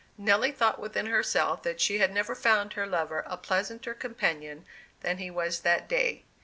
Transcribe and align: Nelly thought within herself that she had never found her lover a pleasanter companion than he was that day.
Nelly 0.17 0.51
thought 0.51 0.79
within 0.79 1.05
herself 1.05 1.61
that 1.61 1.79
she 1.79 1.99
had 1.99 2.11
never 2.11 2.33
found 2.33 2.73
her 2.73 2.87
lover 2.87 3.21
a 3.27 3.37
pleasanter 3.37 3.93
companion 3.93 4.65
than 5.01 5.19
he 5.19 5.29
was 5.29 5.59
that 5.59 5.87
day. 5.87 6.23